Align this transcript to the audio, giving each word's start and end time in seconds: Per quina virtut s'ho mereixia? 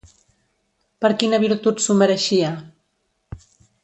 Per 1.03 1.11
quina 1.23 1.39
virtut 1.45 1.83
s'ho 1.83 1.95
mereixia? 2.01 2.49